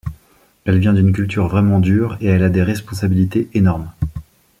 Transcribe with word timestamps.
Elle 0.65 0.79
vient 0.79 0.93
d'une 0.93 1.13
culture 1.13 1.47
vraiment 1.47 1.79
dure 1.79 2.17
et 2.21 2.25
elle 2.25 2.41
a 2.41 2.49
des 2.49 2.63
responsabilités 2.63 3.49
énormes. 3.53 3.91